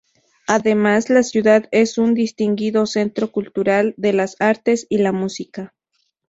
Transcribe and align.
Además, 0.47 1.11
la 1.11 1.21
ciudad 1.21 1.69
es 1.69 1.99
un 1.99 2.15
distinguido 2.15 2.87
centro 2.87 3.31
cultural, 3.31 3.93
de 3.97 4.13
las 4.13 4.35
artes 4.39 4.87
y 4.89 4.97
la 4.97 5.11
música. 5.11 5.75